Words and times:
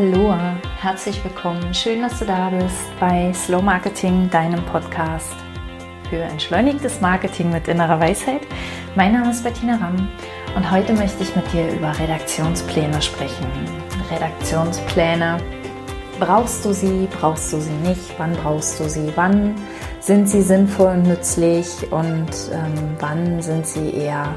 Aloha, 0.00 0.56
herzlich 0.80 1.22
willkommen. 1.22 1.74
Schön, 1.74 2.00
dass 2.00 2.20
du 2.20 2.24
da 2.24 2.48
bist 2.48 2.98
bei 2.98 3.30
Slow 3.34 3.60
Marketing, 3.60 4.30
deinem 4.30 4.64
Podcast 4.64 5.36
für 6.08 6.22
entschleunigtes 6.22 7.02
Marketing 7.02 7.50
mit 7.50 7.68
innerer 7.68 8.00
Weisheit. 8.00 8.40
Mein 8.94 9.12
Name 9.12 9.30
ist 9.30 9.44
Bettina 9.44 9.76
Ramm 9.76 10.08
und 10.56 10.70
heute 10.70 10.94
möchte 10.94 11.22
ich 11.22 11.36
mit 11.36 11.52
dir 11.52 11.70
über 11.70 11.92
Redaktionspläne 11.98 13.02
sprechen. 13.02 13.44
Redaktionspläne. 14.10 15.36
Brauchst 16.18 16.64
du 16.64 16.72
sie? 16.72 17.06
Brauchst 17.20 17.52
du 17.52 17.60
sie 17.60 17.76
nicht? 17.86 18.14
Wann 18.16 18.32
brauchst 18.36 18.80
du 18.80 18.88
sie? 18.88 19.12
Wann 19.16 19.54
sind 20.00 20.30
sie 20.30 20.40
sinnvoll 20.40 20.92
und 20.92 21.02
nützlich? 21.02 21.92
Und 21.92 22.30
ähm, 22.54 22.96
wann 23.00 23.42
sind 23.42 23.66
sie 23.66 23.90
eher 23.90 24.34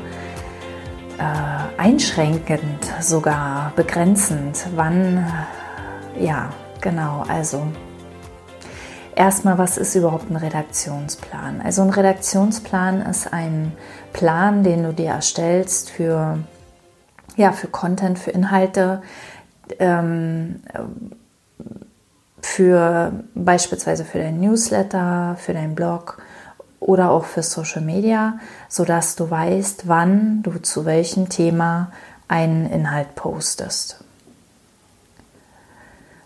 äh, 1.23 1.81
einschränkend, 1.81 2.91
sogar 2.99 3.71
begrenzend? 3.75 4.65
Wann? 4.75 5.25
Ja, 6.19 6.49
genau. 6.81 7.23
Also 7.27 7.67
Erstmal, 9.15 9.59
was 9.59 9.77
ist 9.77 9.93
überhaupt 9.93 10.29
ein 10.31 10.35
Redaktionsplan? 10.35 11.61
Also 11.61 11.83
ein 11.83 11.91
Redaktionsplan 11.91 13.01
ist 13.01 13.31
ein 13.31 13.73
Plan, 14.11 14.63
den 14.63 14.83
du 14.83 14.93
dir 14.93 15.09
erstellst 15.09 15.91
für, 15.91 16.39
ja, 17.35 17.51
für 17.51 17.67
Content, 17.67 18.17
für 18.17 18.31
Inhalte, 18.31 19.03
ähm, 19.77 20.61
für 22.41 23.13
beispielsweise 23.35 24.03
für 24.03 24.17
dein 24.17 24.39
Newsletter, 24.39 25.35
für 25.37 25.53
deinen 25.53 25.75
Blog 25.75 26.21
oder 26.83 27.11
auch 27.11 27.25
für 27.25 27.43
Social 27.43 27.81
Media, 27.81 28.39
sodass 28.69 29.15
du 29.15 29.29
weißt, 29.29 29.87
wann 29.87 30.43
du 30.43 30.61
zu 30.61 30.85
welchem 30.85 31.29
Thema 31.29 31.91
einen 32.27 32.69
Inhalt 32.69 33.15
postest. 33.15 34.03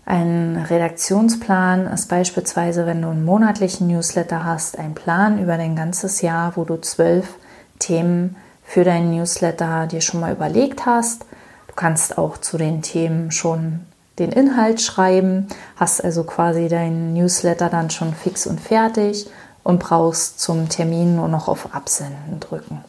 Ein 0.06 0.66
Redaktionsplan 0.70 1.88
ist 1.88 2.08
beispielsweise, 2.08 2.86
wenn 2.86 3.02
du 3.02 3.10
einen 3.10 3.26
monatlichen 3.26 3.88
Newsletter 3.88 4.46
hast, 4.46 4.80
ein 4.80 4.96
Plan 4.96 5.38
über 5.42 5.58
dein 5.58 5.76
ganzes 5.76 6.22
Jahr, 6.22 6.54
wo 6.56 6.64
du 6.64 6.78
zwölf 6.78 7.36
Themen 7.78 8.38
für 8.64 8.86
deinen 8.86 9.12
Newsletter 9.12 9.86
dir 9.86 10.00
schon 10.00 10.22
mal 10.22 10.32
überlegt 10.32 10.86
hast. 10.86 11.24
Du 11.68 11.74
kannst 11.76 12.18
auch 12.18 12.38
zu 12.38 12.58
den 12.58 12.82
Themen 12.82 13.32
schon 13.32 13.82
den 14.18 14.32
Inhalt 14.32 14.82
schreiben, 14.82 15.48
hast 15.76 16.04
also 16.04 16.24
quasi 16.24 16.70
deinen 16.70 17.14
Newsletter 17.14 17.70
dann 17.70 17.90
schon 17.90 18.14
fix 18.14 18.48
und 18.48 18.62
fertig 18.62 19.30
und 19.68 19.80
brauchst 19.80 20.40
zum 20.40 20.70
Termin 20.70 21.18
nur 21.18 21.28
noch 21.28 21.50
auf 21.50 21.76
Absenden 21.76 22.40
drücken. 22.40 22.86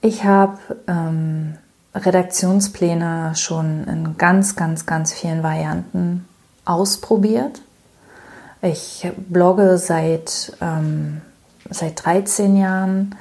Ich 0.00 0.24
habe 0.24 0.58
ähm, 0.88 1.54
Redaktionspläne 1.94 3.36
schon 3.36 3.84
in 3.84 4.18
ganz, 4.18 4.56
ganz, 4.56 4.84
ganz 4.84 5.12
vielen 5.12 5.44
Varianten 5.44 6.26
ausprobiert. 6.64 7.60
Ich 8.62 9.08
blogge 9.28 9.78
seit, 9.78 10.56
ähm, 10.60 11.20
seit 11.70 12.04
13 12.04 12.56
Jahren. 12.56 13.14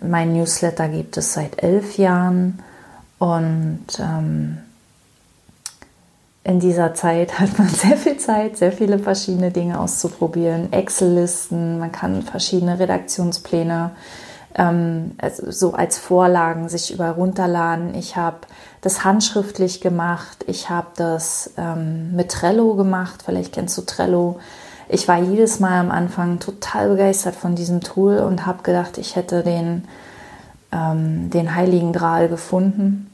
Mein 0.00 0.34
Newsletter 0.34 0.88
gibt 0.88 1.16
es 1.16 1.32
seit 1.32 1.64
11 1.64 1.98
Jahren. 1.98 2.62
Und 3.18 3.86
ähm, 3.98 4.58
in 6.46 6.60
dieser 6.60 6.94
Zeit 6.94 7.40
hat 7.40 7.58
man 7.58 7.68
sehr 7.68 7.96
viel 7.96 8.18
Zeit, 8.18 8.56
sehr 8.56 8.72
viele 8.72 8.98
verschiedene 8.98 9.50
Dinge 9.50 9.80
auszuprobieren. 9.80 10.72
Excel-Listen, 10.72 11.78
man 11.78 11.90
kann 11.90 12.22
verschiedene 12.22 12.78
Redaktionspläne 12.78 13.90
ähm, 14.54 15.12
also 15.18 15.50
so 15.50 15.74
als 15.74 15.98
Vorlagen 15.98 16.68
sich 16.68 16.94
über 16.94 17.10
runterladen. 17.10 17.94
Ich 17.94 18.16
habe 18.16 18.38
das 18.80 19.04
handschriftlich 19.04 19.80
gemacht. 19.80 20.44
Ich 20.46 20.70
habe 20.70 20.88
das 20.96 21.52
ähm, 21.56 22.14
mit 22.14 22.30
Trello 22.30 22.74
gemacht. 22.74 23.24
Vielleicht 23.24 23.52
kennst 23.52 23.76
du 23.76 23.82
Trello. 23.82 24.38
Ich 24.88 25.08
war 25.08 25.18
jedes 25.18 25.58
Mal 25.58 25.80
am 25.80 25.90
Anfang 25.90 26.38
total 26.38 26.90
begeistert 26.90 27.34
von 27.34 27.56
diesem 27.56 27.80
Tool 27.80 28.18
und 28.18 28.46
habe 28.46 28.62
gedacht, 28.62 28.98
ich 28.98 29.16
hätte 29.16 29.42
den, 29.42 29.84
ähm, 30.70 31.28
den 31.28 31.56
heiligen 31.56 31.92
Gral 31.92 32.28
gefunden 32.28 33.10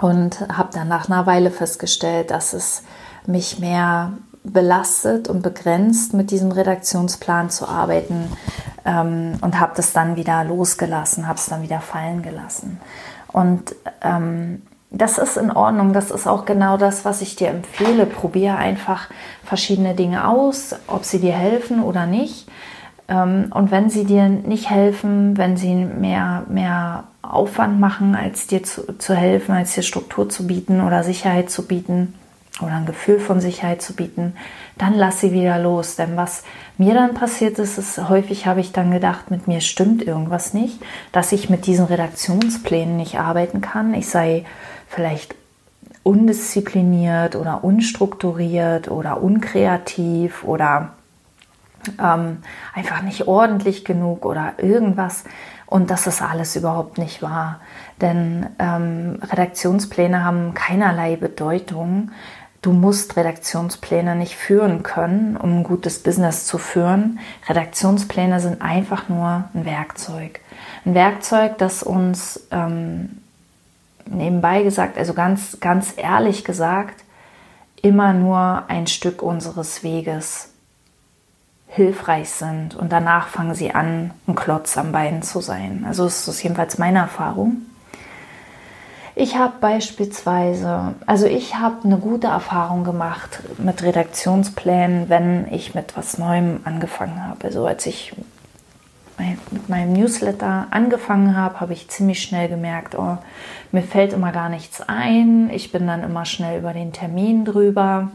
und 0.00 0.40
habe 0.48 0.70
dann 0.72 0.88
nach 0.88 1.08
einer 1.08 1.26
Weile 1.26 1.50
festgestellt, 1.50 2.30
dass 2.30 2.52
es 2.52 2.82
mich 3.26 3.58
mehr 3.58 4.12
belastet 4.42 5.28
und 5.28 5.42
begrenzt, 5.42 6.12
mit 6.12 6.30
diesem 6.30 6.52
Redaktionsplan 6.52 7.48
zu 7.50 7.66
arbeiten, 7.66 8.30
ähm, 8.84 9.38
und 9.40 9.58
habe 9.58 9.72
das 9.76 9.92
dann 9.92 10.16
wieder 10.16 10.44
losgelassen, 10.44 11.26
habe 11.26 11.38
es 11.38 11.46
dann 11.46 11.62
wieder 11.62 11.80
fallen 11.80 12.22
gelassen. 12.22 12.80
Und 13.32 13.74
ähm, 14.02 14.62
das 14.90 15.18
ist 15.18 15.36
in 15.36 15.50
Ordnung. 15.50 15.92
Das 15.92 16.10
ist 16.10 16.26
auch 16.26 16.44
genau 16.44 16.76
das, 16.76 17.04
was 17.04 17.20
ich 17.20 17.36
dir 17.36 17.48
empfehle. 17.48 18.06
Probiere 18.06 18.56
einfach 18.56 19.08
verschiedene 19.42 19.94
Dinge 19.94 20.28
aus, 20.28 20.76
ob 20.86 21.04
sie 21.04 21.18
dir 21.18 21.32
helfen 21.32 21.82
oder 21.82 22.06
nicht. 22.06 22.46
Ähm, 23.08 23.50
und 23.50 23.70
wenn 23.70 23.90
sie 23.90 24.04
dir 24.04 24.28
nicht 24.28 24.70
helfen, 24.70 25.36
wenn 25.36 25.56
sie 25.56 25.74
mehr, 25.74 26.44
mehr 26.48 27.04
Aufwand 27.22 27.80
machen, 27.80 28.14
als 28.14 28.46
dir 28.46 28.62
zu, 28.62 28.98
zu 28.98 29.14
helfen, 29.14 29.52
als 29.52 29.74
dir 29.74 29.82
Struktur 29.82 30.28
zu 30.28 30.46
bieten 30.46 30.80
oder 30.80 31.02
Sicherheit 31.02 31.50
zu 31.50 31.66
bieten, 31.66 32.14
oder 32.60 32.74
ein 32.74 32.86
Gefühl 32.86 33.18
von 33.18 33.40
Sicherheit 33.40 33.82
zu 33.82 33.94
bieten, 33.94 34.34
dann 34.78 34.94
lass 34.94 35.20
sie 35.20 35.32
wieder 35.32 35.58
los. 35.58 35.96
Denn 35.96 36.16
was 36.16 36.44
mir 36.78 36.94
dann 36.94 37.14
passiert 37.14 37.58
ist, 37.58 37.78
ist 37.78 38.08
häufig 38.08 38.46
habe 38.46 38.60
ich 38.60 38.72
dann 38.72 38.90
gedacht, 38.90 39.30
mit 39.30 39.48
mir 39.48 39.60
stimmt 39.60 40.02
irgendwas 40.02 40.54
nicht, 40.54 40.80
dass 41.12 41.32
ich 41.32 41.50
mit 41.50 41.66
diesen 41.66 41.86
Redaktionsplänen 41.86 42.96
nicht 42.96 43.18
arbeiten 43.18 43.60
kann. 43.60 43.92
Ich 43.94 44.08
sei 44.08 44.44
vielleicht 44.88 45.34
undiszipliniert 46.04 47.34
oder 47.34 47.64
unstrukturiert 47.64 48.90
oder 48.90 49.22
unkreativ 49.22 50.44
oder 50.44 50.90
ähm, 52.02 52.38
einfach 52.74 53.02
nicht 53.02 53.26
ordentlich 53.26 53.84
genug 53.84 54.24
oder 54.24 54.54
irgendwas. 54.58 55.24
Und 55.66 55.90
das 55.90 56.06
ist 56.06 56.22
alles 56.22 56.56
überhaupt 56.56 56.98
nicht 56.98 57.22
wahr. 57.22 57.60
Denn 58.00 58.46
ähm, 58.58 59.18
Redaktionspläne 59.22 60.24
haben 60.24 60.54
keinerlei 60.54 61.16
Bedeutung. 61.16 62.10
Du 62.62 62.72
musst 62.72 63.16
Redaktionspläne 63.16 64.16
nicht 64.16 64.36
führen 64.36 64.82
können, 64.82 65.36
um 65.36 65.58
ein 65.58 65.64
gutes 65.64 66.02
Business 66.02 66.46
zu 66.46 66.58
führen. 66.58 67.18
Redaktionspläne 67.48 68.40
sind 68.40 68.62
einfach 68.62 69.08
nur 69.08 69.44
ein 69.52 69.64
Werkzeug. 69.64 70.40
Ein 70.86 70.94
Werkzeug, 70.94 71.58
das 71.58 71.82
uns 71.82 72.46
ähm, 72.50 73.18
nebenbei 74.06 74.62
gesagt, 74.62 74.96
also 74.96 75.12
ganz, 75.12 75.58
ganz 75.60 75.94
ehrlich 75.96 76.44
gesagt, 76.44 77.04
immer 77.82 78.14
nur 78.14 78.64
ein 78.68 78.86
Stück 78.86 79.22
unseres 79.22 79.82
Weges 79.82 80.53
hilfreich 81.74 82.30
sind 82.30 82.76
und 82.76 82.92
danach 82.92 83.26
fangen 83.26 83.54
sie 83.54 83.74
an, 83.74 84.12
ein 84.28 84.36
Klotz 84.36 84.78
am 84.78 84.92
Bein 84.92 85.22
zu 85.22 85.40
sein. 85.40 85.84
Also 85.86 86.06
ist 86.06 86.28
das 86.28 86.40
jedenfalls 86.40 86.78
meine 86.78 87.00
Erfahrung. 87.00 87.62
Ich 89.16 89.36
habe 89.36 89.54
beispielsweise, 89.60 90.94
also 91.06 91.26
ich 91.26 91.56
habe 91.56 91.84
eine 91.84 91.98
gute 91.98 92.28
Erfahrung 92.28 92.84
gemacht 92.84 93.40
mit 93.58 93.82
Redaktionsplänen, 93.82 95.08
wenn 95.08 95.52
ich 95.52 95.74
mit 95.74 95.96
was 95.96 96.18
Neuem 96.18 96.60
angefangen 96.64 97.26
habe. 97.26 97.44
Also 97.44 97.66
als 97.66 97.86
ich 97.86 98.14
mit 99.50 99.68
meinem 99.68 99.92
Newsletter 99.92 100.66
angefangen 100.70 101.36
habe, 101.36 101.60
habe 101.60 101.72
ich 101.72 101.88
ziemlich 101.88 102.22
schnell 102.22 102.48
gemerkt, 102.48 102.96
oh, 102.96 103.18
mir 103.72 103.82
fällt 103.82 104.12
immer 104.12 104.32
gar 104.32 104.48
nichts 104.48 104.80
ein. 104.80 105.50
Ich 105.50 105.72
bin 105.72 105.86
dann 105.86 106.04
immer 106.04 106.24
schnell 106.24 106.58
über 106.58 106.72
den 106.72 106.92
Termin 106.92 107.44
drüber. 107.44 108.10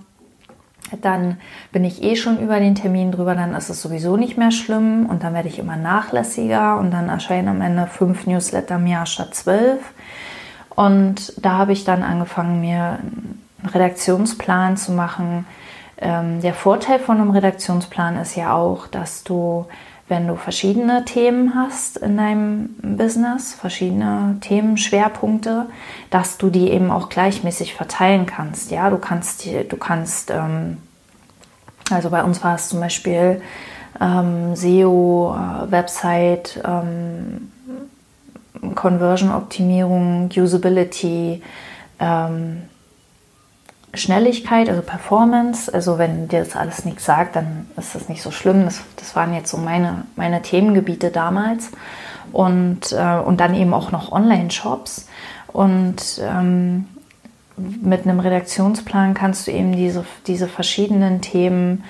Dann 1.01 1.37
bin 1.71 1.83
ich 1.83 2.03
eh 2.03 2.15
schon 2.15 2.39
über 2.39 2.59
den 2.59 2.75
Termin 2.75 3.11
drüber, 3.11 3.35
dann 3.35 3.53
ist 3.53 3.69
es 3.69 3.81
sowieso 3.81 4.17
nicht 4.17 4.37
mehr 4.37 4.51
schlimm 4.51 5.05
und 5.05 5.23
dann 5.23 5.33
werde 5.33 5.49
ich 5.49 5.59
immer 5.59 5.75
nachlässiger 5.75 6.77
und 6.77 6.91
dann 6.91 7.09
erscheinen 7.09 7.47
am 7.47 7.61
Ende 7.61 7.87
fünf 7.87 8.25
Newsletter 8.27 8.75
im 8.75 8.87
Jahr 8.87 9.05
statt 9.05 9.35
zwölf. 9.35 9.79
Und 10.79 11.33
da 11.43 11.57
habe 11.57 11.73
ich 11.73 11.83
dann 11.83 12.03
angefangen, 12.03 12.61
mir 12.61 12.99
einen 13.01 13.69
Redaktionsplan 13.73 14.77
zu 14.77 14.93
machen. 14.93 15.45
Ähm, 15.97 16.41
der 16.41 16.53
Vorteil 16.53 16.99
von 16.99 17.17
einem 17.17 17.31
Redaktionsplan 17.31 18.15
ist 18.15 18.37
ja 18.37 18.53
auch, 18.53 18.87
dass 18.87 19.25
du, 19.25 19.65
wenn 20.07 20.25
du 20.25 20.37
verschiedene 20.37 21.03
Themen 21.03 21.53
hast 21.53 21.97
in 21.97 22.15
deinem 22.15 22.75
Business, 22.81 23.53
verschiedene 23.53 24.37
Themenschwerpunkte, 24.39 25.65
dass 26.09 26.37
du 26.37 26.49
die 26.49 26.69
eben 26.69 26.91
auch 26.91 27.09
gleichmäßig 27.09 27.73
verteilen 27.73 28.25
kannst. 28.25 28.71
Ja, 28.71 28.89
du 28.89 28.97
kannst, 28.97 29.45
du 29.45 29.77
kannst, 29.77 30.31
ähm, 30.31 30.77
also 31.91 32.09
bei 32.09 32.23
uns 32.23 32.43
war 32.43 32.55
es 32.55 32.69
zum 32.69 32.79
Beispiel 32.79 33.41
ähm, 33.99 34.55
SEO, 34.55 35.35
äh, 35.35 35.71
Website, 35.71 36.61
ähm, 36.65 37.51
Conversion-Optimierung, 38.75 40.29
Usability, 40.35 41.41
ähm, 41.99 42.63
Schnelligkeit, 43.93 44.69
also 44.69 44.81
Performance. 44.81 45.73
Also 45.73 45.97
wenn 45.97 46.27
dir 46.27 46.39
das 46.39 46.55
alles 46.55 46.85
nichts 46.85 47.05
sagt, 47.05 47.35
dann 47.35 47.67
ist 47.77 47.95
das 47.95 48.09
nicht 48.09 48.21
so 48.21 48.31
schlimm. 48.31 48.65
Das, 48.65 48.81
das 48.97 49.15
waren 49.15 49.33
jetzt 49.33 49.49
so 49.49 49.57
meine, 49.57 50.03
meine 50.15 50.41
Themengebiete 50.41 51.09
damals. 51.09 51.71
Und, 52.31 52.91
äh, 52.91 53.19
und 53.19 53.39
dann 53.39 53.55
eben 53.55 53.73
auch 53.73 53.91
noch 53.91 54.11
Online-Shops. 54.11 55.07
Und 55.47 56.21
ähm, 56.21 56.87
mit 57.81 58.03
einem 58.05 58.19
Redaktionsplan 58.19 59.13
kannst 59.13 59.47
du 59.47 59.51
eben 59.51 59.73
diese, 59.73 60.05
diese 60.27 60.47
verschiedenen 60.47 61.21
Themen 61.21 61.83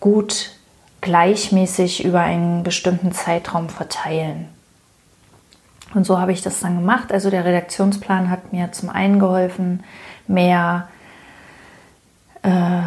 gut 0.00 0.52
gleichmäßig 1.00 2.04
über 2.04 2.20
einen 2.20 2.62
bestimmten 2.62 3.12
Zeitraum 3.12 3.68
verteilen. 3.68 4.48
Und 5.94 6.04
so 6.04 6.20
habe 6.20 6.32
ich 6.32 6.42
das 6.42 6.60
dann 6.60 6.76
gemacht. 6.76 7.12
Also 7.12 7.30
der 7.30 7.44
Redaktionsplan 7.44 8.30
hat 8.30 8.52
mir 8.52 8.72
zum 8.72 8.90
einen 8.90 9.18
geholfen, 9.18 9.84
mehr 10.26 10.88
äh, 12.42 12.82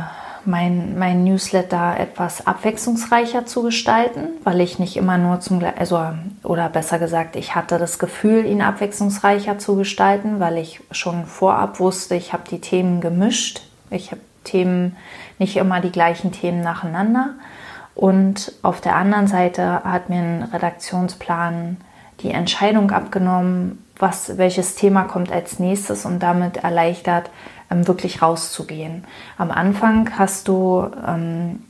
mein, 0.45 0.97
mein 0.97 1.23
Newsletter 1.23 1.97
etwas 1.99 2.45
abwechslungsreicher 2.45 3.45
zu 3.45 3.63
gestalten, 3.63 4.29
weil 4.43 4.61
ich 4.61 4.79
nicht 4.79 4.97
immer 4.97 5.17
nur 5.17 5.39
zum, 5.39 5.63
also, 5.77 6.09
oder 6.51 6.67
besser 6.67 6.99
gesagt, 6.99 7.37
ich 7.37 7.55
hatte 7.55 7.77
das 7.77 7.97
Gefühl, 7.97 8.45
ihn 8.45 8.61
abwechslungsreicher 8.61 9.57
zu 9.57 9.77
gestalten, 9.77 10.41
weil 10.41 10.57
ich 10.57 10.81
schon 10.91 11.25
vorab 11.25 11.79
wusste, 11.79 12.15
ich 12.15 12.33
habe 12.33 12.43
die 12.51 12.59
Themen 12.59 12.99
gemischt. 12.99 13.61
Ich 13.89 14.11
habe 14.11 14.19
Themen, 14.43 14.97
nicht 15.39 15.55
immer 15.55 15.79
die 15.79 15.93
gleichen 15.93 16.33
Themen 16.33 16.59
nacheinander. 16.59 17.35
Und 17.95 18.51
auf 18.63 18.81
der 18.81 18.97
anderen 18.97 19.27
Seite 19.27 19.81
hat 19.85 20.09
mir 20.09 20.19
ein 20.19 20.43
Redaktionsplan 20.43 21.77
die 22.19 22.31
Entscheidung 22.31 22.91
abgenommen, 22.91 23.85
was, 23.97 24.37
welches 24.37 24.75
Thema 24.75 25.03
kommt 25.03 25.31
als 25.31 25.57
nächstes 25.57 26.03
und 26.03 26.19
damit 26.19 26.57
erleichtert, 26.57 27.29
ähm, 27.69 27.87
wirklich 27.87 28.21
rauszugehen. 28.21 29.05
Am 29.37 29.51
Anfang 29.51 30.19
hast 30.19 30.49
du, 30.49 30.85
ähm, 31.07 31.63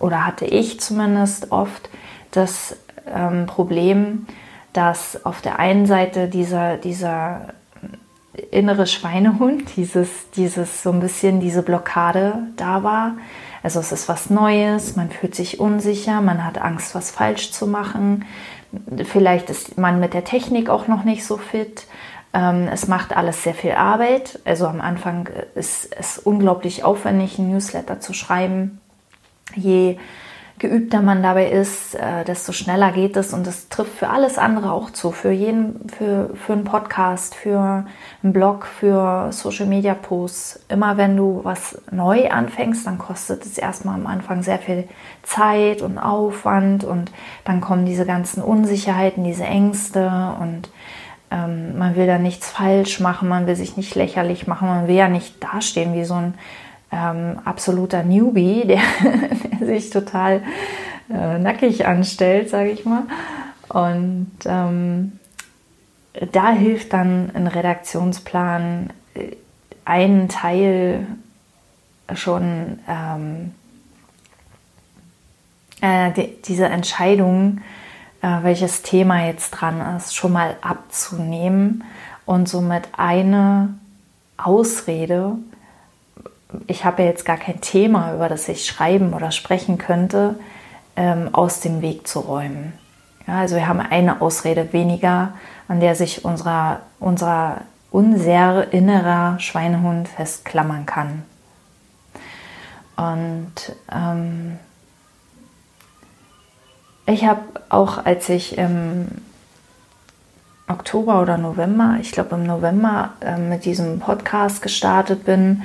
oder 0.00 0.26
hatte 0.26 0.44
ich 0.44 0.80
zumindest 0.80 1.52
oft, 1.52 1.88
das 2.32 2.76
ähm, 3.06 3.46
Problem, 3.46 4.26
dass 4.72 5.24
auf 5.24 5.40
der 5.40 5.58
einen 5.58 5.86
Seite 5.86 6.28
dieser, 6.28 6.76
dieser 6.76 7.54
innere 8.50 8.86
Schweinehund, 8.86 9.76
dieses, 9.76 10.30
dieses 10.30 10.82
so 10.82 10.92
ein 10.92 11.00
bisschen 11.00 11.40
diese 11.40 11.62
Blockade 11.62 12.38
da 12.56 12.82
war. 12.82 13.14
Also 13.62 13.80
es 13.80 13.92
ist 13.92 14.08
was 14.08 14.30
Neues, 14.30 14.96
man 14.96 15.10
fühlt 15.10 15.34
sich 15.34 15.58
unsicher, 15.58 16.20
man 16.20 16.44
hat 16.44 16.58
Angst, 16.58 16.94
was 16.94 17.10
falsch 17.10 17.52
zu 17.52 17.66
machen. 17.66 18.24
Vielleicht 19.04 19.50
ist 19.50 19.78
man 19.78 20.00
mit 20.00 20.14
der 20.14 20.24
Technik 20.24 20.68
auch 20.68 20.88
noch 20.88 21.04
nicht 21.04 21.24
so 21.24 21.36
fit. 21.36 21.86
Ähm, 22.34 22.68
es 22.70 22.86
macht 22.86 23.16
alles 23.16 23.42
sehr 23.42 23.54
viel 23.54 23.72
Arbeit. 23.72 24.40
Also 24.44 24.66
am 24.66 24.80
Anfang 24.80 25.28
ist 25.54 25.96
es 25.98 26.18
unglaublich 26.18 26.84
aufwendig, 26.84 27.38
einen 27.38 27.52
Newsletter 27.52 28.00
zu 28.00 28.12
schreiben. 28.12 28.80
Je 29.54 29.96
geübter 30.58 31.02
man 31.02 31.22
dabei 31.22 31.50
ist, 31.50 31.94
äh, 31.94 32.24
desto 32.24 32.52
schneller 32.52 32.92
geht 32.92 33.16
es 33.16 33.32
und 33.32 33.46
das 33.46 33.68
trifft 33.68 33.98
für 33.98 34.08
alles 34.08 34.38
andere 34.38 34.72
auch 34.72 34.90
zu. 34.90 35.10
Für 35.10 35.30
jeden, 35.30 35.88
für, 35.88 36.30
für 36.34 36.54
einen 36.54 36.64
Podcast, 36.64 37.34
für 37.34 37.84
einen 38.22 38.32
Blog, 38.32 38.66
für 38.66 39.28
Social 39.32 39.66
Media 39.66 39.94
Posts. 39.94 40.64
Immer 40.68 40.96
wenn 40.96 41.16
du 41.16 41.40
was 41.42 41.80
neu 41.90 42.30
anfängst, 42.30 42.86
dann 42.86 42.98
kostet 42.98 43.44
es 43.44 43.58
erstmal 43.58 43.96
am 43.96 44.06
Anfang 44.06 44.42
sehr 44.42 44.58
viel 44.58 44.88
Zeit 45.22 45.82
und 45.82 45.98
Aufwand 45.98 46.84
und 46.84 47.12
dann 47.44 47.60
kommen 47.60 47.84
diese 47.84 48.06
ganzen 48.06 48.42
Unsicherheiten, 48.42 49.24
diese 49.24 49.44
Ängste 49.44 50.10
und 50.40 50.70
ähm, 51.30 51.76
man 51.76 51.96
will 51.96 52.06
da 52.06 52.18
nichts 52.18 52.50
falsch 52.50 53.00
machen, 53.00 53.28
man 53.28 53.46
will 53.46 53.56
sich 53.56 53.76
nicht 53.76 53.94
lächerlich 53.94 54.46
machen, 54.46 54.68
man 54.68 54.88
will 54.88 54.94
ja 54.94 55.08
nicht 55.08 55.42
dastehen 55.42 55.94
wie 55.94 56.04
so 56.04 56.14
ein 56.14 56.34
ähm, 56.92 57.38
absoluter 57.44 58.02
Newbie, 58.02 58.64
der, 58.66 58.80
der 59.60 59.66
sich 59.66 59.90
total 59.90 60.42
äh, 61.10 61.38
nackig 61.38 61.86
anstellt, 61.86 62.50
sage 62.50 62.70
ich 62.70 62.84
mal. 62.84 63.04
Und 63.68 64.30
ähm, 64.44 65.18
da 66.32 66.50
hilft 66.50 66.92
dann 66.92 67.30
ein 67.34 67.46
Redaktionsplan, 67.46 68.90
äh, 69.14 69.36
einen 69.84 70.28
Teil 70.28 71.06
schon 72.14 72.78
ähm, 72.88 73.54
äh, 75.80 76.12
die, 76.12 76.42
diese 76.42 76.66
Entscheidung, 76.66 77.60
äh, 78.22 78.42
welches 78.42 78.82
Thema 78.82 79.26
jetzt 79.26 79.50
dran 79.50 79.96
ist, 79.96 80.14
schon 80.14 80.32
mal 80.32 80.56
abzunehmen 80.60 81.84
und 82.24 82.48
somit 82.48 82.88
eine 82.96 83.74
Ausrede 84.36 85.36
ich 86.66 86.84
habe 86.84 87.02
ja 87.02 87.08
jetzt 87.08 87.24
gar 87.24 87.36
kein 87.36 87.60
Thema, 87.60 88.14
über 88.14 88.28
das 88.28 88.48
ich 88.48 88.66
schreiben 88.66 89.12
oder 89.14 89.30
sprechen 89.30 89.78
könnte, 89.78 90.36
ähm, 90.96 91.30
aus 91.32 91.60
dem 91.60 91.82
Weg 91.82 92.06
zu 92.06 92.20
räumen. 92.20 92.72
Ja, 93.26 93.40
also 93.40 93.56
wir 93.56 93.66
haben 93.66 93.80
eine 93.80 94.20
Ausrede 94.20 94.72
weniger, 94.72 95.32
an 95.68 95.80
der 95.80 95.94
sich 95.94 96.24
unser, 96.24 96.80
unser 97.00 97.62
unser 97.96 98.72
innerer 98.74 99.38
Schweinehund 99.40 100.06
festklammern 100.06 100.84
kann. 100.84 101.22
Und 102.96 103.52
ähm, 103.90 104.58
ich 107.06 107.24
habe 107.24 107.40
auch, 107.70 108.04
als 108.04 108.28
ich 108.28 108.58
im 108.58 109.08
Oktober 110.68 111.22
oder 111.22 111.38
November, 111.38 111.96
ich 111.98 112.12
glaube 112.12 112.34
im 112.34 112.44
November 112.44 113.14
äh, 113.22 113.38
mit 113.38 113.64
diesem 113.64 113.98
Podcast 113.98 114.60
gestartet 114.60 115.24
bin, 115.24 115.62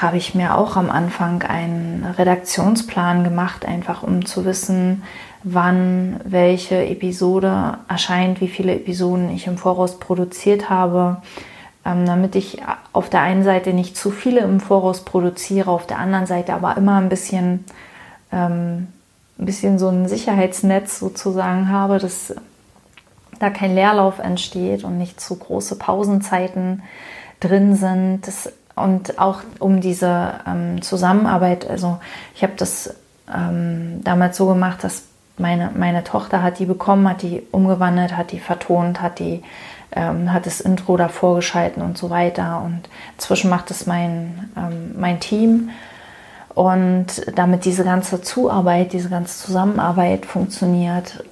habe 0.00 0.16
ich 0.16 0.34
mir 0.34 0.56
auch 0.56 0.76
am 0.76 0.90
Anfang 0.90 1.42
einen 1.42 2.04
Redaktionsplan 2.04 3.24
gemacht, 3.24 3.66
einfach 3.66 4.02
um 4.02 4.24
zu 4.24 4.44
wissen, 4.44 5.02
wann 5.42 6.20
welche 6.24 6.86
Episode 6.86 7.78
erscheint, 7.88 8.40
wie 8.40 8.48
viele 8.48 8.74
Episoden 8.74 9.30
ich 9.30 9.46
im 9.46 9.58
Voraus 9.58 9.98
produziert 9.98 10.70
habe, 10.70 11.18
ähm, 11.84 12.06
damit 12.06 12.36
ich 12.36 12.62
auf 12.92 13.10
der 13.10 13.22
einen 13.22 13.42
Seite 13.42 13.72
nicht 13.72 13.96
zu 13.96 14.10
viele 14.10 14.40
im 14.40 14.60
Voraus 14.60 15.04
produziere, 15.04 15.70
auf 15.70 15.86
der 15.86 15.98
anderen 15.98 16.26
Seite 16.26 16.54
aber 16.54 16.76
immer 16.76 17.00
ein 17.00 17.08
bisschen, 17.08 17.64
ähm, 18.32 18.88
ein 19.38 19.46
bisschen 19.46 19.78
so 19.78 19.88
ein 19.88 20.08
Sicherheitsnetz 20.08 20.98
sozusagen 21.00 21.70
habe, 21.70 21.98
dass 21.98 22.34
da 23.38 23.50
kein 23.50 23.74
Leerlauf 23.74 24.18
entsteht 24.18 24.84
und 24.84 24.98
nicht 24.98 25.20
zu 25.20 25.36
große 25.36 25.76
Pausenzeiten 25.76 26.82
drin 27.40 27.76
sind. 27.76 28.26
Das 28.26 28.52
und 28.82 29.18
auch 29.18 29.40
um 29.58 29.80
diese 29.80 30.34
ähm, 30.46 30.82
Zusammenarbeit, 30.82 31.68
also 31.68 31.98
ich 32.34 32.42
habe 32.42 32.54
das 32.56 32.94
ähm, 33.34 34.02
damals 34.04 34.36
so 34.36 34.46
gemacht, 34.46 34.84
dass 34.84 35.04
meine, 35.36 35.70
meine 35.76 36.04
Tochter 36.04 36.42
hat 36.42 36.58
die 36.58 36.66
bekommen, 36.66 37.08
hat 37.08 37.22
die 37.22 37.42
umgewandelt, 37.52 38.16
hat 38.16 38.32
die 38.32 38.40
vertont, 38.40 39.00
hat 39.00 39.18
die 39.18 39.42
ähm, 39.92 40.32
hat 40.32 40.46
das 40.46 40.60
Intro 40.60 40.96
davor 40.96 41.36
geschalten 41.36 41.82
und 41.82 41.96
so 41.96 42.10
weiter. 42.10 42.62
Und 42.64 42.82
inzwischen 43.14 43.50
macht 43.50 43.70
es 43.70 43.86
mein, 43.86 44.50
ähm, 44.56 44.94
mein 44.98 45.20
Team. 45.20 45.70
Und 46.54 47.06
damit 47.34 47.64
diese 47.64 47.84
ganze 47.84 48.20
Zuarbeit, 48.20 48.92
diese 48.92 49.08
ganze 49.08 49.38
Zusammenarbeit 49.46 50.26
funktioniert, 50.26 51.24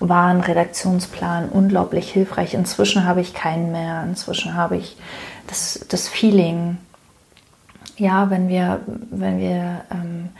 war 0.00 0.28
ein 0.28 0.40
Redaktionsplan 0.40 1.50
unglaublich 1.50 2.10
hilfreich. 2.10 2.54
Inzwischen 2.54 3.04
habe 3.04 3.20
ich 3.20 3.34
keinen 3.34 3.70
mehr. 3.70 4.02
Inzwischen 4.04 4.54
habe 4.54 4.78
ich 4.78 4.96
das, 5.46 5.84
das 5.88 6.08
Feeling. 6.08 6.78
Ja, 7.96 8.30
wenn 8.30 8.48
wir, 8.48 8.80
wenn 9.10 9.38
wir 9.38 9.82
ähm, 9.92 10.30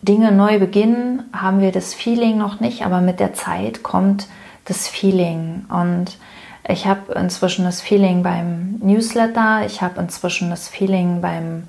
Dinge 0.00 0.30
neu 0.30 0.60
beginnen, 0.60 1.24
haben 1.32 1.60
wir 1.60 1.72
das 1.72 1.92
Feeling 1.92 2.38
noch 2.38 2.60
nicht, 2.60 2.84
aber 2.84 3.00
mit 3.00 3.18
der 3.18 3.34
Zeit 3.34 3.82
kommt 3.82 4.28
das 4.64 4.86
Feeling. 4.86 5.64
Und 5.68 6.18
ich 6.68 6.86
habe 6.86 7.14
inzwischen 7.14 7.64
das 7.64 7.80
Feeling 7.80 8.22
beim 8.22 8.76
Newsletter, 8.80 9.66
ich 9.66 9.82
habe 9.82 10.00
inzwischen 10.00 10.50
das 10.50 10.68
Feeling 10.68 11.20
beim 11.20 11.64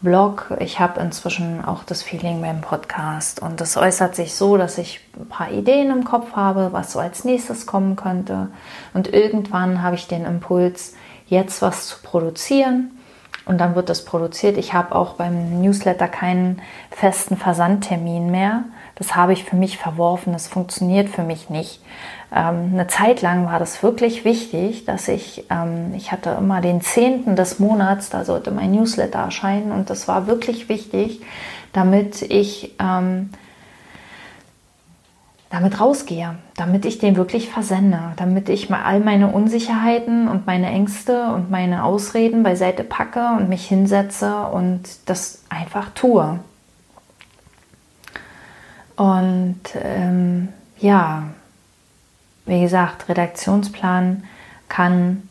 Blog, 0.00 0.52
ich 0.60 0.78
habe 0.78 1.00
inzwischen 1.00 1.64
auch 1.64 1.82
das 1.82 2.04
Feeling 2.04 2.40
beim 2.40 2.60
Podcast. 2.60 3.42
Und 3.42 3.60
das 3.60 3.76
äußert 3.76 4.14
sich 4.14 4.32
so, 4.36 4.56
dass 4.56 4.78
ich 4.78 5.00
ein 5.18 5.28
paar 5.28 5.50
Ideen 5.50 5.90
im 5.90 6.04
Kopf 6.04 6.36
habe, 6.36 6.72
was 6.72 6.92
so 6.92 7.00
als 7.00 7.24
nächstes 7.24 7.66
kommen 7.66 7.96
könnte. 7.96 8.46
Und 8.94 9.12
irgendwann 9.12 9.82
habe 9.82 9.96
ich 9.96 10.06
den 10.06 10.24
Impuls, 10.24 10.94
jetzt 11.26 11.62
was 11.62 11.88
zu 11.88 11.96
produzieren. 12.00 12.92
Und 13.44 13.58
dann 13.58 13.74
wird 13.74 13.88
das 13.88 14.04
produziert. 14.04 14.56
Ich 14.56 14.72
habe 14.72 14.94
auch 14.94 15.14
beim 15.14 15.60
Newsletter 15.60 16.06
keinen 16.06 16.62
festen 16.92 17.36
Versandtermin 17.36 18.30
mehr. 18.30 18.64
Das 18.94 19.16
habe 19.16 19.32
ich 19.32 19.44
für 19.44 19.56
mich 19.56 19.78
verworfen. 19.78 20.32
Das 20.32 20.46
funktioniert 20.46 21.08
für 21.08 21.24
mich 21.24 21.50
nicht. 21.50 21.80
Ähm, 22.34 22.70
eine 22.74 22.86
Zeit 22.88 23.22
lang 23.22 23.46
war 23.46 23.58
das 23.58 23.82
wirklich 23.82 24.24
wichtig, 24.24 24.84
dass 24.84 25.08
ich, 25.08 25.46
ähm, 25.50 25.94
ich 25.96 26.12
hatte 26.12 26.30
immer 26.30 26.60
den 26.60 26.80
10. 26.80 27.36
des 27.36 27.58
Monats, 27.58 28.10
da 28.10 28.24
sollte 28.24 28.50
mein 28.50 28.72
Newsletter 28.72 29.20
erscheinen. 29.20 29.72
Und 29.72 29.88
das 29.90 30.08
war 30.08 30.26
wirklich 30.26 30.68
wichtig, 30.68 31.22
damit 31.72 32.22
ich 32.22 32.74
ähm, 32.78 33.30
damit 35.50 35.80
rausgehe, 35.80 36.34
damit 36.56 36.84
ich 36.84 36.98
den 36.98 37.16
wirklich 37.16 37.48
versende, 37.48 38.12
damit 38.16 38.50
ich 38.50 38.68
mal 38.68 38.82
all 38.82 39.00
meine 39.00 39.28
Unsicherheiten 39.28 40.28
und 40.28 40.46
meine 40.46 40.66
Ängste 40.66 41.32
und 41.32 41.50
meine 41.50 41.84
Ausreden 41.84 42.42
beiseite 42.42 42.84
packe 42.84 43.26
und 43.38 43.48
mich 43.48 43.66
hinsetze 43.66 44.42
und 44.42 44.82
das 45.06 45.44
einfach 45.48 45.88
tue. 45.94 46.40
Und 48.96 49.60
ähm, 49.82 50.48
ja, 50.78 51.22
wie 52.48 52.60
gesagt, 52.60 53.08
Redaktionsplan 53.08 54.24
kann 54.68 55.28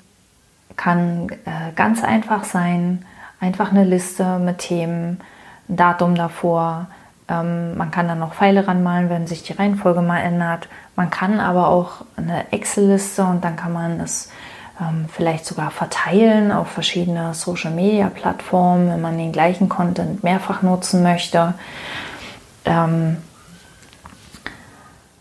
kann 0.77 1.29
äh, 1.45 1.73
ganz 1.75 2.03
einfach 2.03 2.45
sein, 2.45 3.03
einfach 3.41 3.71
eine 3.71 3.83
Liste 3.83 4.39
mit 4.39 4.59
Themen, 4.59 5.19
ein 5.67 5.75
Datum 5.75 6.15
davor. 6.15 6.87
Ähm, 7.27 7.75
man 7.75 7.91
kann 7.91 8.07
dann 8.07 8.19
noch 8.19 8.35
Pfeile 8.35 8.67
ranmalen, 8.67 9.09
wenn 9.09 9.27
sich 9.27 9.43
die 9.43 9.53
Reihenfolge 9.53 10.01
mal 10.01 10.19
ändert. 10.19 10.69
Man 10.95 11.09
kann 11.09 11.39
aber 11.39 11.67
auch 11.67 12.05
eine 12.15 12.51
Excel-Liste 12.53 13.23
und 13.25 13.43
dann 13.43 13.55
kann 13.55 13.73
man 13.73 13.99
es 13.99 14.31
ähm, 14.79 15.07
vielleicht 15.11 15.45
sogar 15.45 15.71
verteilen 15.71 16.51
auf 16.51 16.69
verschiedene 16.69 17.33
Social-Media-Plattformen, 17.33 18.91
wenn 18.91 19.01
man 19.01 19.17
den 19.17 19.31
gleichen 19.31 19.67
Content 19.67 20.23
mehrfach 20.23 20.61
nutzen 20.61 21.03
möchte. 21.03 21.55
Ähm, 22.65 23.17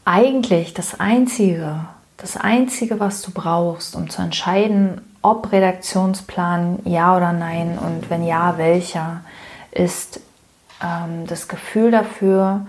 eigentlich 0.06 0.72
das 0.72 0.98
Einzige, 0.98 1.80
das 2.16 2.36
Einzige, 2.36 2.98
was 3.00 3.20
du 3.22 3.32
brauchst, 3.32 3.94
um 3.94 4.08
zu 4.08 4.22
entscheiden, 4.22 5.02
ob 5.20 5.50
Redaktionsplan 5.52 6.78
ja 6.84 7.16
oder 7.16 7.32
nein 7.32 7.76
und 7.78 8.08
wenn 8.08 8.24
ja, 8.24 8.56
welcher, 8.56 9.22
ist 9.72 10.20
ähm, 10.82 11.26
das 11.26 11.48
Gefühl 11.48 11.90
dafür, 11.90 12.66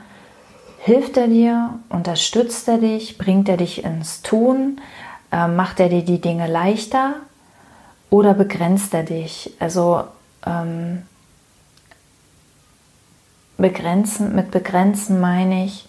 hilft 0.80 1.16
er 1.16 1.28
dir, 1.28 1.76
unterstützt 1.90 2.68
er 2.68 2.80
dich, 2.80 3.20
bringt 3.20 3.48
er 3.48 3.58
dich 3.58 3.84
ins 3.84 4.24
Tun, 4.24 4.82
äh, 5.32 5.48
macht 5.48 5.80
er 5.80 5.90
dir 5.90 6.04
die 6.04 6.20
Dinge 6.20 6.48
leichter 6.48 7.14
oder 8.10 8.34
begrenzt 8.34 8.96
er 8.96 9.04
dich? 9.04 9.54
Also 9.60 10.06
ähm, 10.44 11.04
begrenzen, 13.58 14.34
mit 14.34 14.50
begrenzen 14.50 15.22
meine 15.22 15.66
ich 15.66 15.88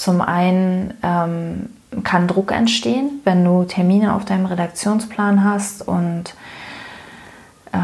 zum 0.00 0.22
einen 0.22 0.94
ähm, 1.02 1.68
kann 2.04 2.26
Druck 2.26 2.52
entstehen, 2.52 3.20
wenn 3.24 3.44
du 3.44 3.64
Termine 3.64 4.14
auf 4.14 4.24
deinem 4.24 4.46
Redaktionsplan 4.46 5.44
hast 5.44 5.86
und 5.86 6.34
äh, 7.72 7.76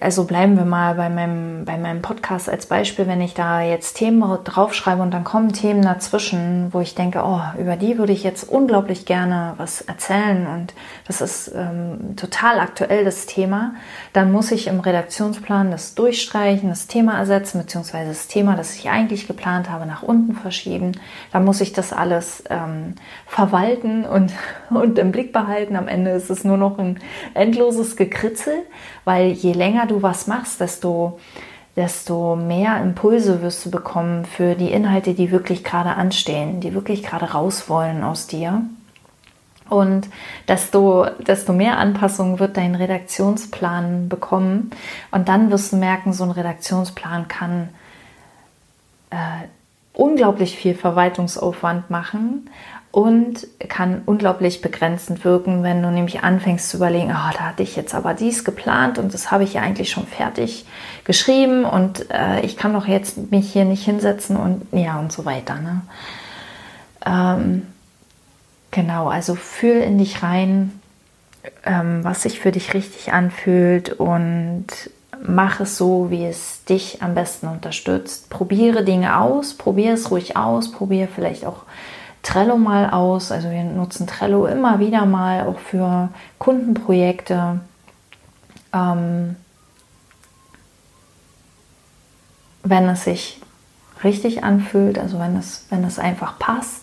also 0.00 0.24
bleiben 0.24 0.56
wir 0.56 0.64
mal 0.64 0.94
bei 0.94 1.08
meinem, 1.08 1.64
bei 1.64 1.78
meinem 1.78 2.02
Podcast 2.02 2.48
als 2.48 2.66
Beispiel, 2.66 3.06
wenn 3.06 3.20
ich 3.20 3.34
da 3.34 3.60
jetzt 3.62 3.94
Themen 3.94 4.22
draufschreibe 4.44 5.00
und 5.02 5.12
dann 5.12 5.24
kommen 5.24 5.52
Themen 5.52 5.82
dazwischen, 5.82 6.68
wo 6.72 6.80
ich 6.80 6.94
denke, 6.94 7.22
oh, 7.24 7.40
über 7.60 7.76
die 7.76 7.98
würde 7.98 8.12
ich 8.12 8.24
jetzt 8.24 8.48
unglaublich 8.48 9.06
gerne 9.06 9.54
was 9.58 9.82
erzählen 9.82 10.46
und 10.46 10.74
das 11.06 11.20
ist 11.20 11.52
ähm, 11.54 12.16
total 12.16 12.58
aktuell 12.58 13.04
das 13.04 13.26
Thema, 13.26 13.74
dann 14.12 14.32
muss 14.32 14.50
ich 14.50 14.66
im 14.66 14.80
Redaktionsplan 14.80 15.70
das 15.70 15.94
durchstreichen, 15.94 16.68
das 16.68 16.88
Thema 16.88 17.18
ersetzen, 17.18 17.58
beziehungsweise 17.58 18.08
das 18.08 18.26
Thema, 18.26 18.56
das 18.56 18.74
ich 18.76 18.90
eigentlich 18.90 19.28
geplant 19.28 19.70
habe, 19.70 19.86
nach 19.86 20.02
unten 20.02 20.34
verschieben. 20.34 20.92
Dann 21.32 21.44
muss 21.44 21.60
ich 21.60 21.72
das 21.72 21.92
alles 21.92 22.42
ähm, 22.50 22.94
verwalten 23.26 24.04
und, 24.04 24.32
und 24.70 24.98
im 24.98 25.12
Blick 25.12 25.32
behalten. 25.32 25.76
Am 25.76 25.88
Ende 25.88 26.10
ist 26.10 26.30
es 26.30 26.44
nur 26.44 26.56
noch 26.56 26.78
ein 26.78 26.98
endloses 27.34 27.96
Gekritzel, 27.96 28.54
weil 29.04 29.30
je 29.30 29.51
länger 29.52 29.86
du 29.86 30.02
was 30.02 30.26
machst, 30.26 30.60
desto, 30.60 31.18
desto 31.76 32.36
mehr 32.36 32.80
Impulse 32.82 33.42
wirst 33.42 33.64
du 33.64 33.70
bekommen 33.70 34.24
für 34.24 34.54
die 34.54 34.72
Inhalte, 34.72 35.14
die 35.14 35.30
wirklich 35.30 35.64
gerade 35.64 35.94
anstehen, 35.94 36.60
die 36.60 36.74
wirklich 36.74 37.02
gerade 37.02 37.32
raus 37.32 37.68
wollen 37.68 38.04
aus 38.04 38.26
dir. 38.26 38.62
Und 39.68 40.08
desto, 40.48 41.06
desto 41.18 41.52
mehr 41.54 41.78
Anpassungen 41.78 42.38
wird 42.38 42.58
dein 42.58 42.74
Redaktionsplan 42.74 44.08
bekommen. 44.08 44.70
Und 45.10 45.28
dann 45.28 45.50
wirst 45.50 45.72
du 45.72 45.76
merken, 45.76 46.12
so 46.12 46.24
ein 46.24 46.30
Redaktionsplan 46.30 47.26
kann 47.28 47.70
äh, 49.10 49.16
unglaublich 49.94 50.56
viel 50.56 50.74
Verwaltungsaufwand 50.74 51.88
machen 51.90 52.50
und 52.92 53.46
kann 53.70 54.02
unglaublich 54.04 54.60
begrenzend 54.60 55.24
wirken, 55.24 55.62
wenn 55.62 55.82
du 55.82 55.90
nämlich 55.90 56.22
anfängst 56.22 56.68
zu 56.68 56.76
überlegen, 56.76 57.08
oh, 57.10 57.32
da 57.32 57.40
hatte 57.40 57.62
ich 57.62 57.74
jetzt 57.74 57.94
aber 57.94 58.12
dies 58.12 58.44
geplant 58.44 58.98
und 58.98 59.14
das 59.14 59.30
habe 59.30 59.44
ich 59.44 59.54
ja 59.54 59.62
eigentlich 59.62 59.90
schon 59.90 60.06
fertig 60.06 60.66
geschrieben 61.04 61.64
und 61.64 62.10
äh, 62.10 62.42
ich 62.42 62.58
kann 62.58 62.74
doch 62.74 62.86
jetzt 62.86 63.30
mich 63.30 63.50
hier 63.50 63.64
nicht 63.64 63.82
hinsetzen 63.82 64.36
und 64.36 64.66
ja 64.72 65.00
und 65.00 65.10
so 65.10 65.24
weiter. 65.24 65.54
Ne? 65.54 65.80
Ähm, 67.06 67.66
genau, 68.70 69.08
also 69.08 69.36
fühl 69.36 69.80
in 69.80 69.96
dich 69.96 70.22
rein, 70.22 70.78
ähm, 71.64 72.04
was 72.04 72.22
sich 72.22 72.40
für 72.40 72.52
dich 72.52 72.74
richtig 72.74 73.14
anfühlt 73.14 73.94
und 73.94 74.66
mach 75.26 75.60
es 75.60 75.78
so, 75.78 76.10
wie 76.10 76.26
es 76.26 76.64
dich 76.66 77.00
am 77.00 77.14
besten 77.14 77.48
unterstützt. 77.48 78.28
Probiere 78.28 78.84
Dinge 78.84 79.18
aus, 79.18 79.54
probiere 79.54 79.94
es 79.94 80.10
ruhig 80.10 80.36
aus, 80.36 80.70
probiere 80.72 81.08
vielleicht 81.08 81.46
auch 81.46 81.62
Trello 82.22 82.56
mal 82.56 82.90
aus. 82.90 83.32
Also 83.32 83.50
wir 83.50 83.64
nutzen 83.64 84.06
Trello 84.06 84.46
immer 84.46 84.78
wieder 84.78 85.06
mal 85.06 85.46
auch 85.46 85.58
für 85.58 86.08
Kundenprojekte. 86.38 87.60
Ähm, 88.72 89.36
wenn 92.64 92.88
es 92.88 93.04
sich 93.04 93.40
richtig 94.04 94.44
anfühlt, 94.44 94.98
also 94.98 95.18
wenn 95.18 95.36
es, 95.36 95.66
wenn 95.70 95.84
es 95.84 95.98
einfach 95.98 96.38
passt. 96.38 96.82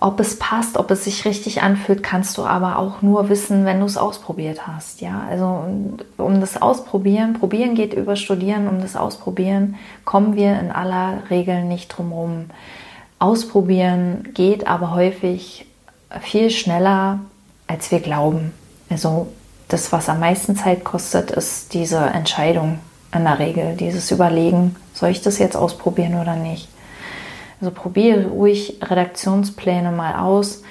Ob 0.00 0.20
es 0.20 0.38
passt, 0.38 0.76
ob 0.76 0.92
es 0.92 1.04
sich 1.04 1.24
richtig 1.24 1.60
anfühlt, 1.60 2.04
kannst 2.04 2.38
du 2.38 2.44
aber 2.44 2.78
auch 2.78 3.02
nur 3.02 3.28
wissen, 3.28 3.64
wenn 3.64 3.80
du 3.80 3.86
es 3.86 3.96
ausprobiert 3.96 4.64
hast. 4.66 5.00
Ja, 5.00 5.26
also 5.28 5.64
um 6.18 6.40
das 6.40 6.62
Ausprobieren, 6.62 7.32
probieren 7.32 7.74
geht 7.74 7.94
über 7.94 8.14
Studieren, 8.14 8.68
um 8.68 8.80
das 8.80 8.94
Ausprobieren 8.94 9.74
kommen 10.04 10.36
wir 10.36 10.58
in 10.60 10.70
aller 10.70 11.24
Regel 11.30 11.64
nicht 11.64 11.88
drum 11.88 12.10
herum. 12.10 12.44
Ausprobieren 13.18 14.28
geht 14.34 14.66
aber 14.66 14.94
häufig 14.94 15.66
viel 16.20 16.50
schneller, 16.50 17.20
als 17.66 17.90
wir 17.90 18.00
glauben. 18.00 18.52
Also 18.90 19.28
das, 19.68 19.92
was 19.92 20.08
am 20.08 20.20
meisten 20.20 20.56
Zeit 20.56 20.84
kostet, 20.84 21.30
ist 21.30 21.74
diese 21.74 21.98
Entscheidung 21.98 22.78
in 23.14 23.24
der 23.24 23.38
Regel, 23.38 23.76
dieses 23.76 24.10
Überlegen, 24.10 24.76
soll 24.94 25.10
ich 25.10 25.22
das 25.22 25.38
jetzt 25.38 25.56
ausprobieren 25.56 26.20
oder 26.20 26.36
nicht. 26.36 26.68
Also 27.60 27.72
probiere 27.72 28.26
ruhig 28.26 28.78
Redaktionspläne 28.82 29.90
mal 29.90 30.14
aus. 30.14 30.62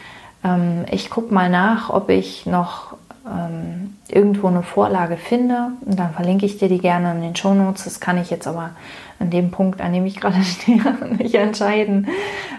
Ähm, 0.44 0.86
ich 0.92 1.10
gucke 1.10 1.34
mal 1.34 1.50
nach, 1.50 1.90
ob 1.90 2.10
ich 2.10 2.46
noch 2.46 2.96
ähm, 3.26 3.96
irgendwo 4.08 4.48
eine 4.48 4.64
Vorlage 4.64 5.18
finde 5.18 5.72
und 5.86 6.00
dann 6.00 6.14
verlinke 6.14 6.46
ich 6.46 6.58
dir 6.58 6.70
die 6.70 6.80
gerne 6.80 7.12
in 7.12 7.22
den 7.22 7.36
Shownotes. 7.36 7.84
Das 7.84 8.00
kann 8.00 8.18
ich 8.18 8.30
jetzt 8.30 8.48
aber 8.48 8.72
an 9.20 9.30
dem 9.30 9.52
Punkt, 9.52 9.82
an 9.82 9.94
dem 9.94 10.06
ich 10.06 10.20
gerade 10.20 10.42
stehe, 10.44 10.82
nicht 11.18 11.36
entscheiden. 11.36 12.08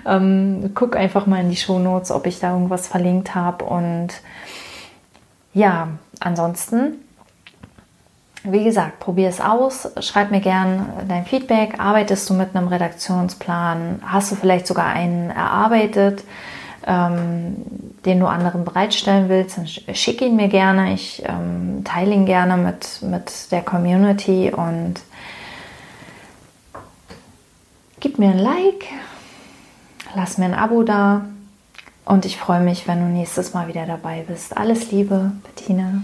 Ähm, 0.06 0.72
guck 0.74 0.96
einfach 0.96 1.26
mal 1.26 1.40
in 1.40 1.50
die 1.50 1.56
Shownotes, 1.56 2.10
ob 2.10 2.26
ich 2.26 2.40
da 2.40 2.52
irgendwas 2.52 2.86
verlinkt 2.86 3.34
habe 3.34 3.64
und 3.64 4.08
ja, 5.54 5.88
ansonsten 6.20 6.94
wie 8.44 8.62
gesagt, 8.62 9.00
probier 9.00 9.28
es 9.28 9.40
aus, 9.40 9.90
schreib 10.00 10.30
mir 10.30 10.40
gern 10.40 10.86
dein 11.08 11.26
Feedback. 11.26 11.80
Arbeitest 11.80 12.30
du 12.30 12.34
mit 12.34 12.54
einem 12.54 12.68
Redaktionsplan? 12.68 14.00
Hast 14.06 14.30
du 14.30 14.36
vielleicht 14.36 14.66
sogar 14.66 14.86
einen 14.86 15.30
erarbeitet? 15.30 16.22
ähm, 16.88 17.56
den 18.06 18.18
du 18.18 18.26
anderen 18.26 18.64
bereitstellen 18.64 19.28
willst, 19.28 19.58
dann 19.58 19.66
schick 19.66 20.22
ihn 20.22 20.36
mir 20.36 20.48
gerne. 20.48 20.94
Ich 20.94 21.22
ähm, 21.26 21.82
teile 21.84 22.14
ihn 22.14 22.24
gerne 22.24 22.56
mit, 22.56 23.02
mit 23.02 23.52
der 23.52 23.62
Community 23.62 24.50
und 24.50 24.94
gib 28.00 28.18
mir 28.18 28.30
ein 28.30 28.38
Like, 28.38 28.84
lass 30.14 30.38
mir 30.38 30.46
ein 30.46 30.54
Abo 30.54 30.82
da 30.82 31.26
und 32.04 32.24
ich 32.24 32.36
freue 32.36 32.60
mich, 32.60 32.86
wenn 32.88 33.00
du 33.00 33.06
nächstes 33.06 33.54
Mal 33.54 33.68
wieder 33.68 33.86
dabei 33.86 34.24
bist. 34.26 34.56
Alles 34.56 34.90
Liebe, 34.90 35.32
Bettina. 35.44 36.02